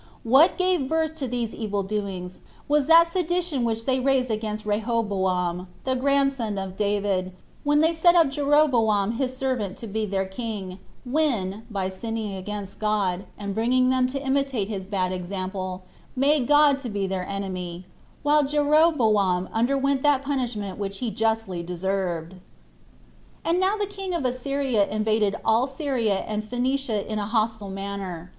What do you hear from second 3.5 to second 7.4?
which they raised against Rehoboam, the grandson of David,